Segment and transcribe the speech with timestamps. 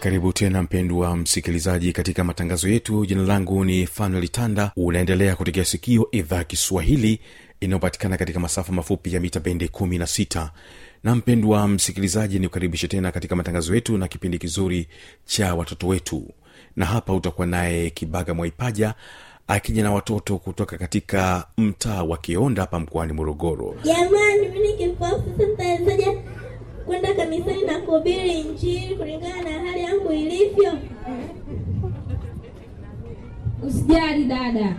[0.00, 3.06] karibu tena mpendwa msikilizaji katika matangazo yetu.
[3.06, 4.72] Jina langu ni fanuel tanda.
[4.76, 7.20] Unaendelea kutegea sikio idhaa kiswahili
[7.60, 10.48] inayopatikana katika masafa mafupi ya mita bendi 16
[11.04, 14.88] na mpendwa msikilizaji ni kukaribishe tena katika matangazo yetu na kipindi kizuri
[15.24, 16.28] cha watoto wetu.
[16.76, 18.94] Na hapa utakuwa naye kibaga mwaipaja
[19.48, 23.74] akija na watoto kutoka katika mtaa wa kionda hapa mkoani morogoro.
[23.84, 25.97] Jamani mini kipofu sitawezaje
[26.88, 30.72] kwenda kanisani na kuhubiri injili kulingana na hali yangu ilivyo.
[33.68, 34.76] Usijali dada,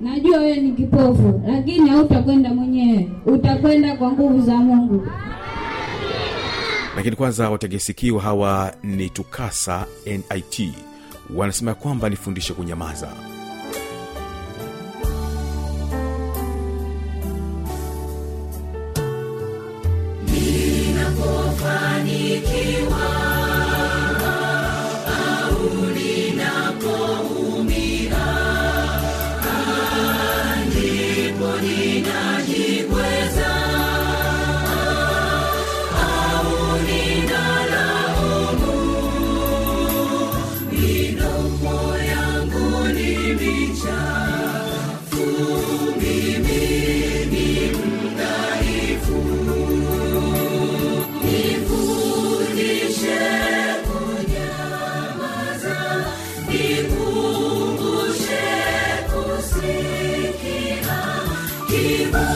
[0.00, 5.06] najua wewe ni kipofu, lakini hautakwenda mwenyewe, utakwenda kwa nguvu za Mungu.
[6.96, 10.72] lakini kwanza wategesikio hawa ni tukasa nit
[11.34, 13.08] wanasema kwamba nifundishe kunyamaza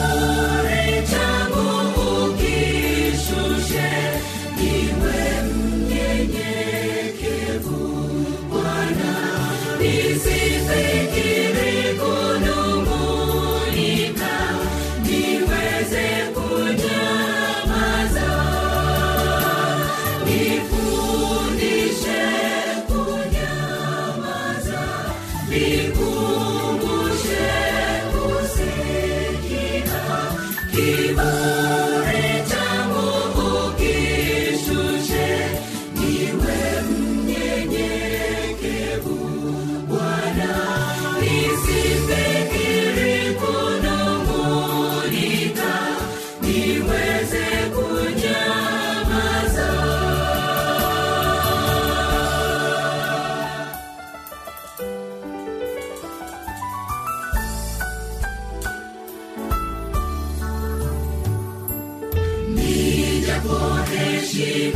[0.03, 0.30] Oh
[64.21, 64.70] Nifundishe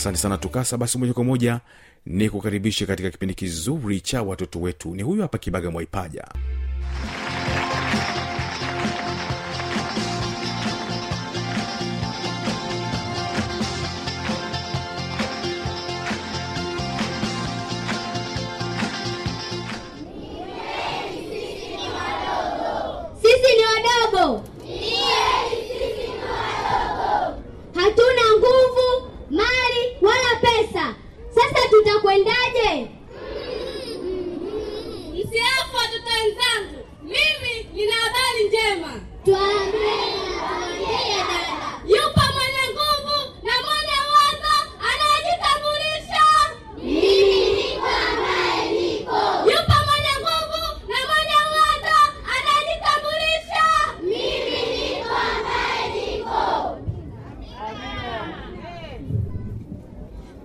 [0.00, 0.78] asante sana tukasa.
[0.78, 1.60] Basi moja kwa moja
[2.06, 4.94] ni kukaribisha katika kipindi kizuri cha watoto wetu.
[4.94, 6.24] Ni huyu hapa kibaga mwaipaja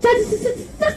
[0.06, 0.38] 这这
[0.80, 0.95] 这这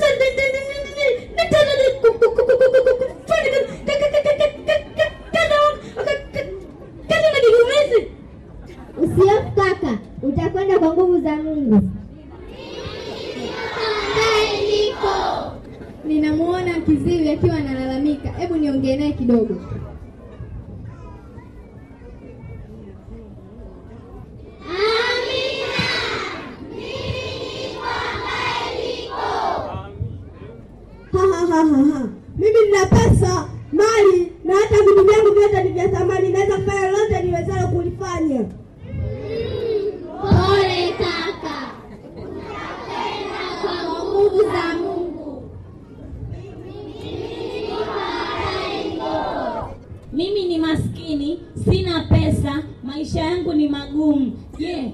[51.65, 54.33] sina pesa maisha yangu ni magumu.
[54.59, 54.93] Je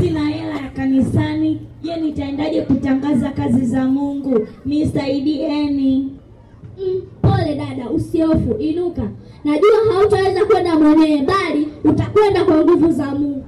[0.00, 1.60] sina hela ya kanisani?
[1.82, 4.46] Je nitaendaje kutangaza kazi za mungu?
[4.64, 6.12] Nisaidieni.
[6.78, 9.02] Mm, pole dada, usihofu, inuka.
[9.44, 13.44] Najua hautaweza kwenda mwenyewe, bali utakwenda kwa nguvu za Mungu.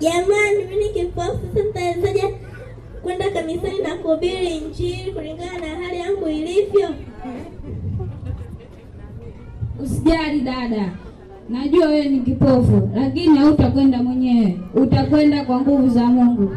[0.00, 1.80] Jamani, mimi ni kipofu, sasa
[3.04, 6.88] kwenda kanisani na kuhubiri Injili kulingana na hali yangu ilivyo?
[9.84, 10.92] Usijali dada,
[11.48, 16.50] najua wewe ni kipofu, lakini hautakwenda mwenyewe, utakwenda kwa nguvu za Mungu.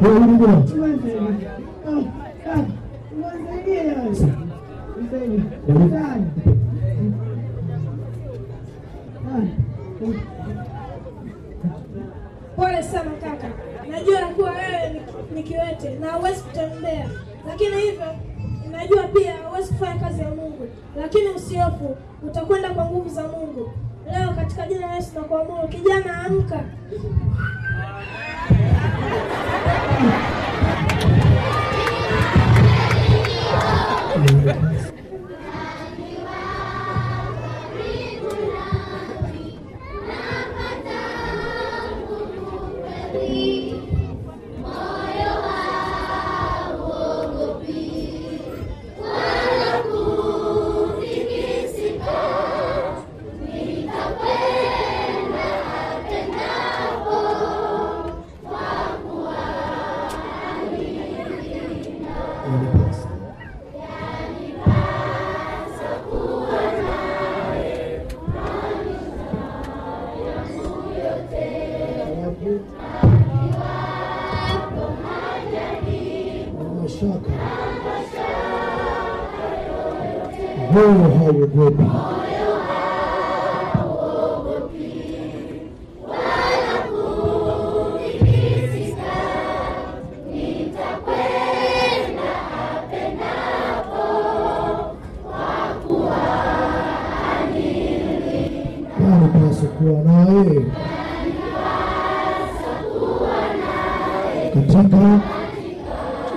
[0.00, 1.19] Pole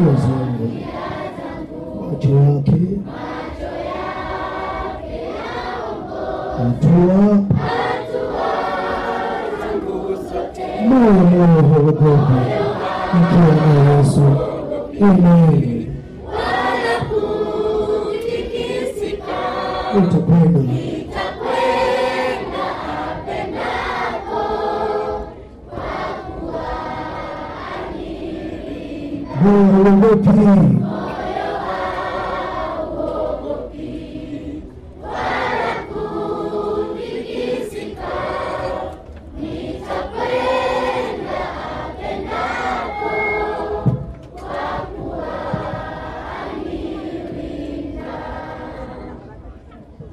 [0.05, 0.69] zangu
[2.11, 2.81] macho yake.
[6.57, 7.37] Hatua
[10.87, 12.33] moyo moyo hauogopi
[13.13, 14.21] nikiwa na Yesu
[15.01, 15.87] amen.
[19.97, 20.59] Utakwenda
[29.43, 30.29] hauogopi.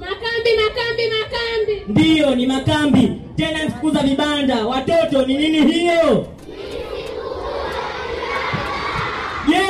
[0.01, 1.75] Makambi, makambi, makambi.
[1.89, 6.27] ndiyo ni makambi tena mfukuza vibanda watoto ni nini hiyo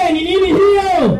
[0.07, 1.19] je ni nini hiyo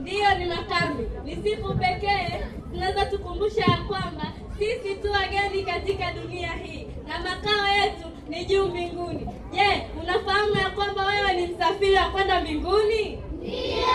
[0.00, 1.04] Ndiyo, ni makambi.
[1.24, 2.40] Ni siku pekee
[2.72, 8.66] tunaweza tukumbusha ya kwamba sisi tu wageni katika dunia hii na makao yetu ni juu
[8.66, 9.26] mbinguni.
[9.52, 13.18] Je, unafahamu ya kwamba wewe ni msafiri wa kwenda mbinguni?
[13.40, 13.86] Ndiyo.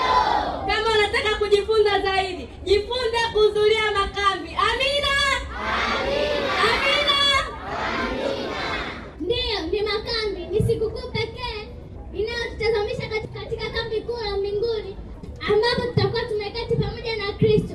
[0.68, 4.50] Kama unataka kujifunza zaidi, jifunze kuhudhuria makambi.
[4.50, 5.16] Amina.
[5.90, 6.44] Amina.
[6.70, 8.48] Amina.
[9.20, 11.68] Ndiyo, ni makambi, ni sikukuu pekee
[13.24, 14.96] inayotutazamisha katika kambi kuu la mbinguni
[15.54, 17.74] ambapo tutakuwa tumeketi pamoja na Kristo.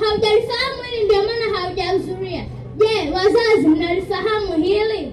[0.00, 2.44] Haujalifahamu hili, ndio maana haujahudhuria.
[2.76, 5.12] Je, wazazi, mnalifahamu hili?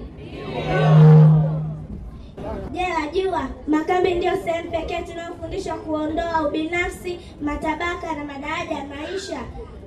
[2.72, 9.40] Je, wajua makambi ndiyo sehemu pekee tunayofundishwa kuondoa ubinafsi, matabaka na madaraja ya maisha.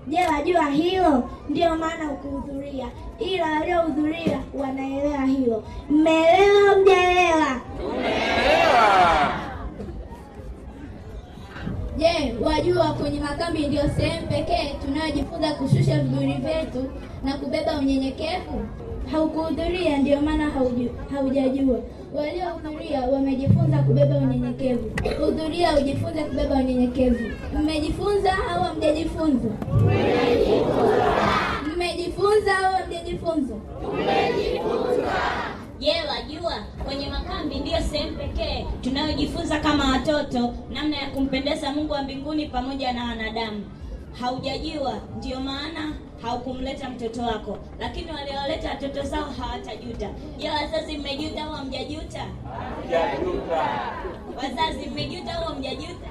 [0.08, 1.30] Je, wajua hilo?
[1.50, 2.88] Ndiyo maana ukuhudhuria,
[3.20, 5.64] ila waliohudhuria wanaelewa hilo.
[5.90, 7.62] Mmeelewa Mjaelewa?
[7.94, 9.25] mjaelewa?
[11.98, 16.86] Je, wajua kwenye makambi ndiyo sehemu pekee tunayojifunza kushusha viburi vyetu
[17.24, 18.66] na kubeba unyenyekevu?
[19.12, 20.52] Haukuhudhuria, ndiyo maana
[21.14, 21.80] haujajua.
[22.16, 24.92] Waliohudhuria wamejifunza kubeba unyenyekevu.
[25.26, 27.32] Hudhuria ujifunze kubeba unyenyekevu.
[27.62, 29.50] Mmejifunza au hamjajifunza?
[31.76, 33.54] Mmejifunza au hamjajifunza?
[35.80, 36.54] Je, wajua
[36.86, 42.94] kwenye makambi ndiyo sehemu pekee tunayojifunza kama watoto namna ya kumpendeza Mungu wa mbinguni pamoja
[42.94, 43.66] na wanadamu.
[44.20, 50.10] Haujajua, ndiyo maana haukumleta mtoto wako, lakini waliowaleta watoto zao hawatajuta.
[50.38, 52.26] Je, wazazi mmejuta au hamjajuta?
[54.38, 56.06] Wazazi mmejuta au hamjajuta?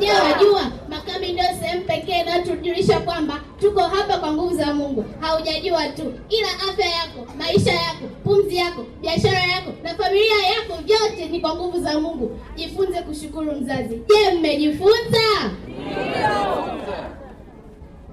[0.00, 5.04] Je, wajua makambi ndio sehemu pekee inayotujulisha kwamba tuko hapa kwa nguvu za Mungu.
[5.20, 11.28] Haujajua tu, ila afya yako, maisha yako, pumzi yako, biashara yako na familia yako, vyote
[11.28, 12.38] ni kwa nguvu za Mungu.
[12.56, 13.96] Jifunze kushukuru mzazi.
[14.08, 15.50] Je, mmejifunza?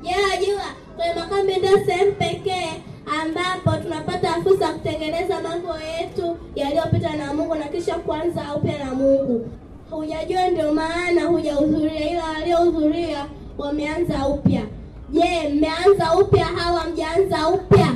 [0.03, 0.63] Je, wajua
[0.97, 2.71] kwa makambi ndio sehemu pekee
[3.21, 5.67] ambapo tunapata fursa ya kutengeneza mambo
[5.99, 9.47] yetu yaliyopita na Mungu na kisha kuanza upya na Mungu.
[9.91, 13.25] Hujajua, ndio maana hujahudhuria, ila waliohudhuria
[13.57, 14.61] wameanza upya.
[15.09, 17.87] Je, mmeanza upya au hamjaanza upya?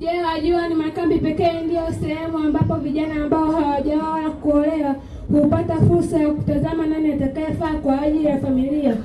[0.00, 4.94] Je, wajua ni makambi pekee ndiyo sehemu ambapo vijana ambao hawajaoa wala kuolewa
[5.32, 8.96] hupata fursa ya kutazama nani atakayefaa kwa ajili ya familia.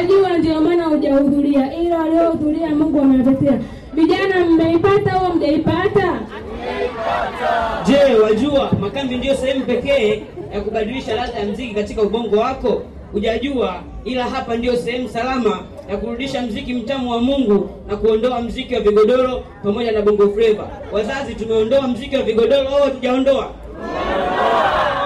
[0.00, 3.58] Hujajua, ndio maana hujahudhuria, ila waliohudhuria Mungu amewatetea.
[3.94, 6.20] Vijana, mmeipata au mjaipata?
[7.86, 10.22] je wajua makambi ndiyo sehemu pekee
[10.54, 12.82] ya kubadilisha ladha ya mziki katika ubongo wako?
[13.12, 15.58] Hujajua ila hapa ndiyo sehemu salama
[15.90, 20.68] ya kurudisha mziki mtamu wa mungu na kuondoa mziki wa vigodoro pamoja na bongo fleva.
[20.92, 23.50] Wazazi tumeondoa mziki wa vigodoro au hatujaondoa?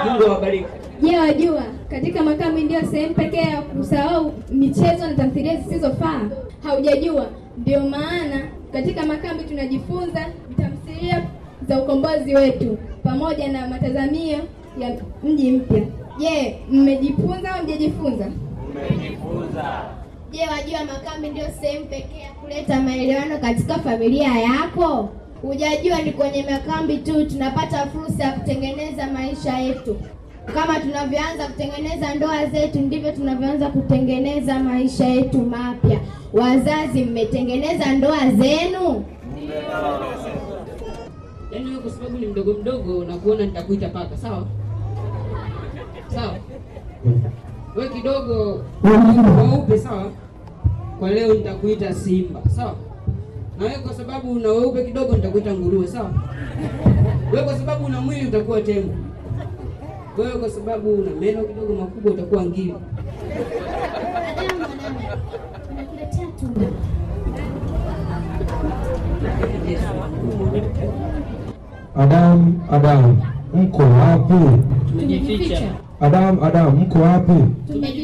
[0.04, 0.64] Mungu awabariki.
[1.02, 6.20] Je, wajua katika makambi ndiyo sehemu pekee ya kusahau michezo na tamthilia zisizofaa?
[6.62, 7.26] Haujajua,
[7.58, 8.40] ndio maana
[8.72, 10.26] katika makambi tunajifunza
[10.56, 11.22] tamthilia
[11.68, 14.38] za ukombozi wetu pamoja na matazamio
[14.78, 15.82] ya mji mpya.
[16.18, 18.26] Je, mmejifunza au mjajifunza?
[20.32, 25.08] Je, wajua makambi ndio sehemu pekee ya kuleta maelewano katika familia yako?
[25.42, 29.96] Hujajua ni kwenye makambi tu tunapata fursa ya kutengeneza maisha yetu.
[30.54, 36.00] Kama tunavyoanza kutengeneza ndoa zetu, ndivyo tunavyoanza kutengeneza maisha yetu mapya.
[36.32, 39.04] Wazazi, mmetengeneza ndoa zenu?
[41.52, 44.46] yaani wewe kwa sababu ni mdogo mdogo na kuona nitakuita paka sawa?
[46.14, 46.34] Sawa?
[47.76, 50.10] We kidogo weupe sawa?
[50.98, 52.74] Kwa leo nitakuita simba sawa?
[53.58, 56.10] Na wewe kwa sababu una weupe kidogo nitakuita nguruwe sawa?
[57.32, 58.94] Wewe kwa sababu una mwili utakuwa tembo
[60.18, 62.74] wewe kwa sababu una meno kidogo makubwa utakuwa ngiri
[71.96, 73.16] Adam, Adam,
[73.54, 74.34] mko wapi?
[74.88, 75.60] tumejificha
[76.00, 77.32] Adamu, Adam, mko wapi?
[77.72, 78.03] tumejificha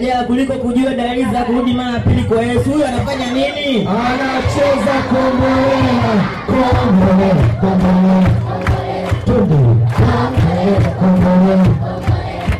[0.00, 2.70] kurudiana kuliko kujua dalili za kurudi mara ya pili kwa Yesu.
[2.70, 3.88] Huyu anafanya nini?
[3.88, 6.14] anacheza kombolela
[6.46, 8.30] kombolela kombolela
[9.26, 11.64] kombolela kombolela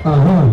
[0.05, 0.49] aha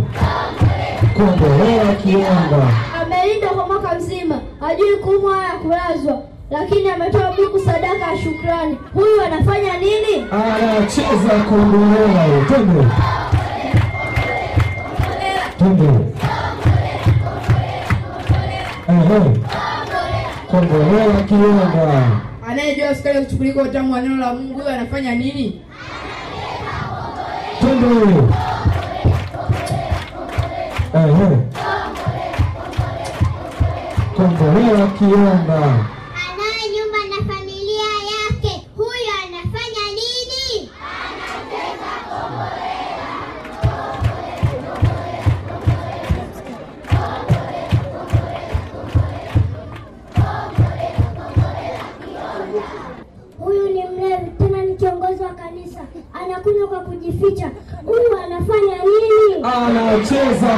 [1.17, 8.17] kombolela kiomba Amelindwa kwa mwaka mzima, hajui kuumwa wala kulazwa, lakini ametoa buku sadaka ya
[8.17, 8.77] shukrani.
[8.93, 10.25] Huyu anafanya nini?
[10.31, 12.87] anacheza kombolela twende
[15.59, 16.16] twende
[19.07, 19.19] ehe
[20.51, 22.03] kombolela kiomba
[22.47, 25.61] anayejua sukari kuchukuliko utamu wa neno la mungu huyo anafanya nini?
[27.59, 27.87] Twende.
[30.93, 31.37] Ehe.
[34.15, 34.87] Kombolela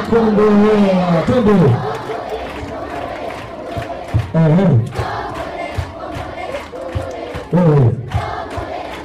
[0.10, 1.70] kombolela twende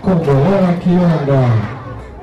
[0.04, 1.50] kombolela kiomba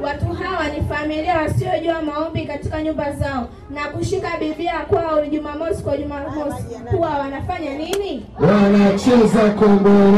[0.03, 3.47] Watu hawa ni familia wasiojua maombi katika nyumba zao.
[3.69, 6.63] Na kushika Biblia kwao Jumamosi kwa Jumamosi.
[6.91, 8.25] Huwa wanafanya nini?
[8.39, 10.10] wanacheza kombolela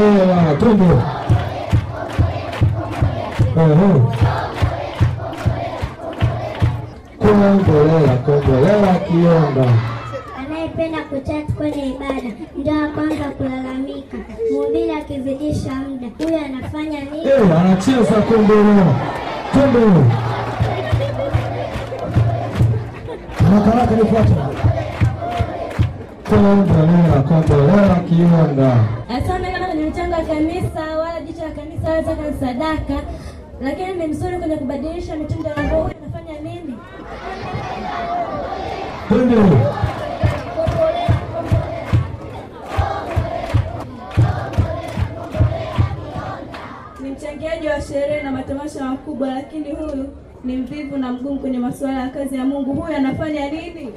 [23.44, 24.34] haraka nifuate
[26.28, 32.32] kombolela kombolela kiomba Asante kama kwenye mchango wa kanisa wala jicho la kanisa wala zaka
[32.40, 32.94] sadaka,
[33.60, 35.90] lakini ni mzuri kwenye kubadilisha mitindo ya roho.
[36.02, 36.74] Anafanya nini?
[39.08, 39.36] twende
[47.00, 50.08] Ni mchangiaji wa sherehe na matamasha makubwa, lakini huyu
[50.44, 52.72] ni mvivu na mgumu kwenye masuala ya kazi ya Mungu.
[52.72, 53.92] Huyu anafanya nini?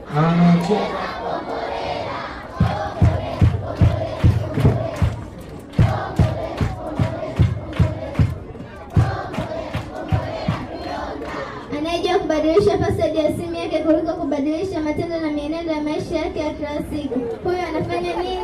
[11.77, 16.53] Anayejua kubadilisha password ya simu yake kuliko kubadilisha matendo na mienendo ya maisha yake ya
[16.53, 17.19] kila siku.
[17.43, 18.39] Huyu anafanya nini?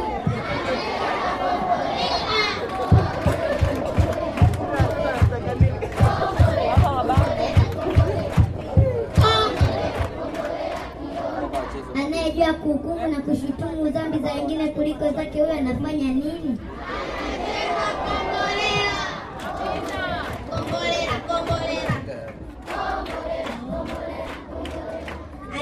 [14.93, 16.57] Kuliko zake, huyo anafanya nini?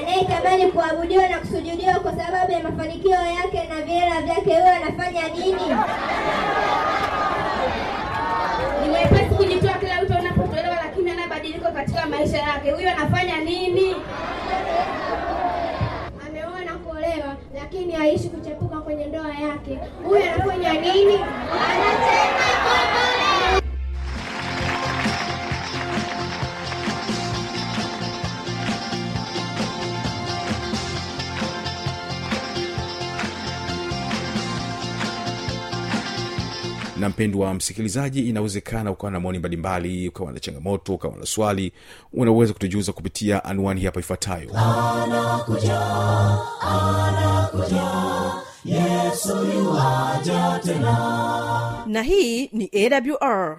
[0.00, 5.76] Anayetamani kuabudiwa na kusujudiwa kwa sababu ya mafanikio yake na viera vyake, huyo anafanya nini?
[8.82, 12.70] Ni mwepesi kujitoa kila mtu anapotolewa, lakini ana badiliko katika maisha yake.
[12.70, 13.38] huyo anafanya
[37.02, 41.72] na mpendwa msikilizaji inawezekana ukawa na maoni mbalimbali ukawa na changamoto ukawa na swali
[42.12, 44.50] unaweza kutujuza kupitia anwani hapa ifuatayo.
[44.58, 45.80] Anakuja
[46.60, 47.82] anakuja
[48.64, 51.84] yesu yuaja tena.
[51.86, 53.58] Na hii ni awr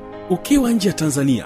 [0.31, 1.45] ukiwa nje ya tanzania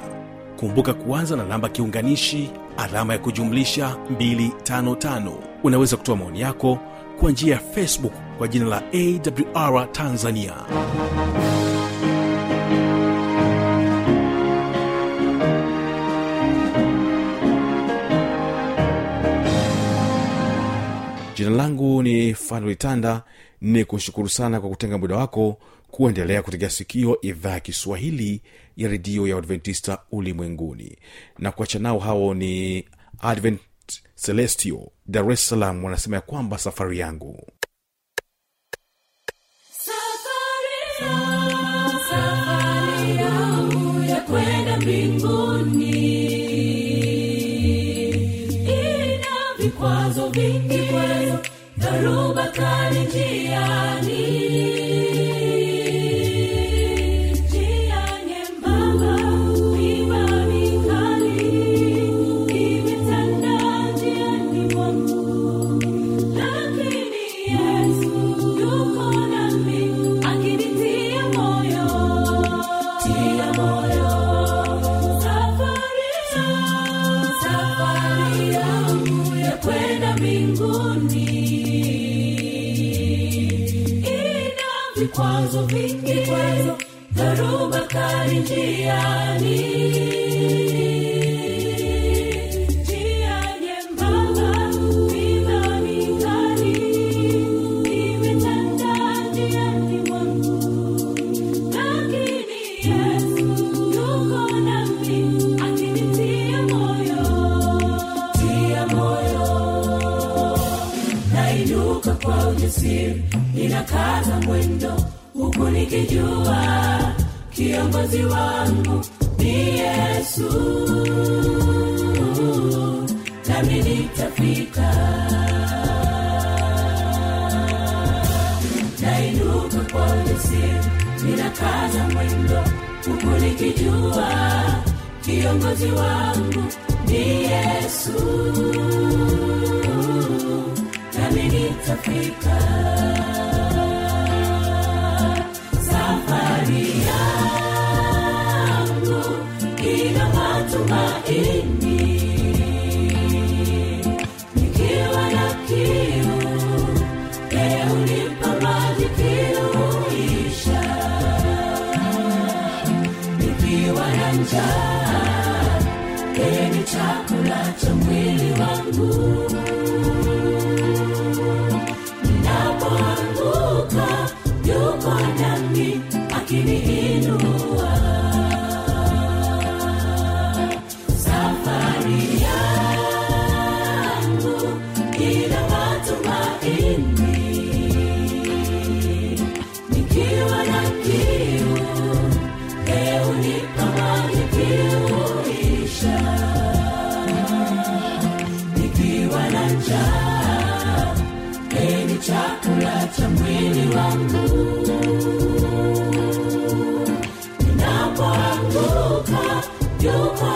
[0.60, 5.32] kumbuka kuanza na namba kiunganishi alama ya kujumlisha 255
[5.64, 6.80] unaweza kutoa maoni yako
[7.20, 10.54] kwa njia ya facebook kwa jina la awr tanzania.
[21.36, 23.22] Jina langu ni fanuitanda
[23.62, 25.58] ni kushukuru sana kwa kutenga muda wako
[25.96, 28.42] kuendelea kutegea sikio idhaa ya kiswahili
[28.78, 30.98] ya redio ya adventista ulimwenguni.
[31.40, 32.86] Na kuacha nao hao ni
[33.20, 33.62] advent
[34.16, 37.48] celestio dar es salaam wanasema ya kwamba safari yangu
[42.10, 46.26] safari yangu ya kwenda mbinguni.
[48.64, 50.75] Ina vikwazo vingi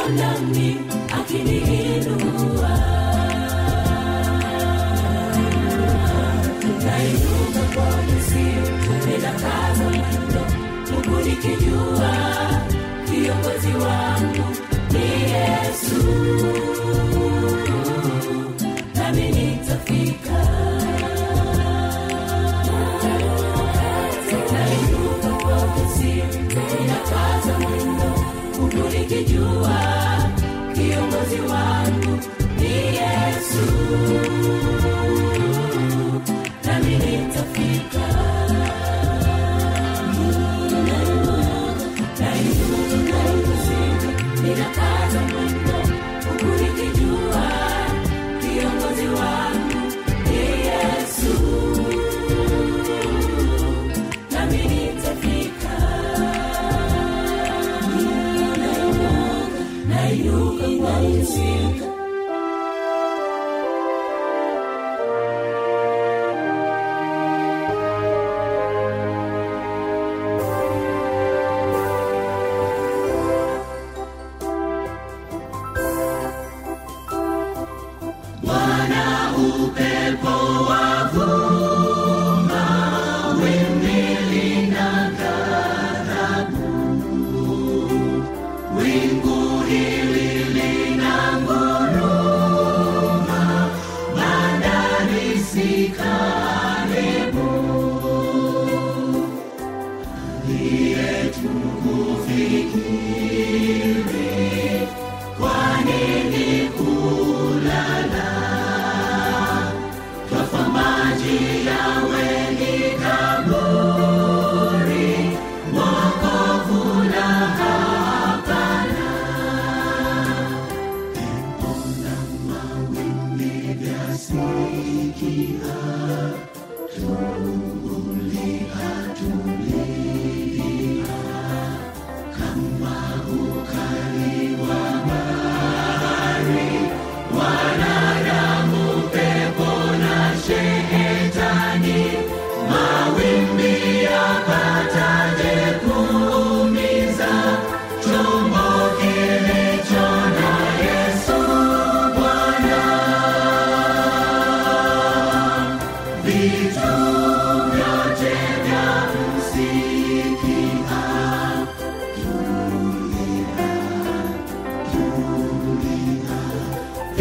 [0.10, 0.99] love me.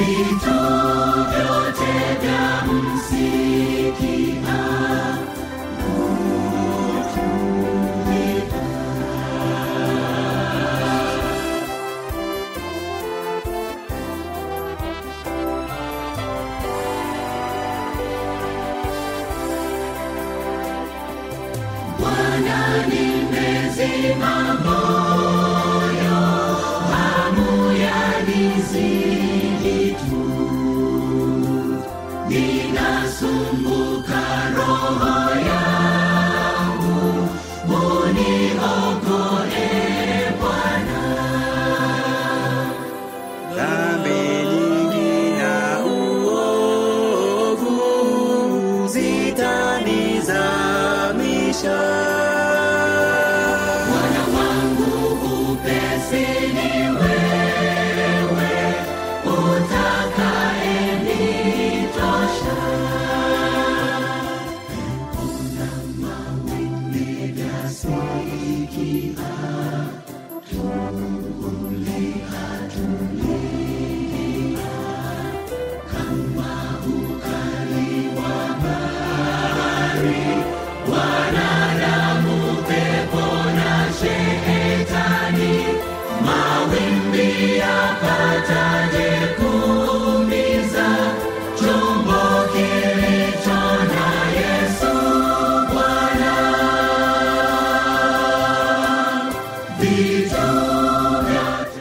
[0.09, 0.59] Vitu
[51.63, 52.08] shine.
[88.49, 88.78] time.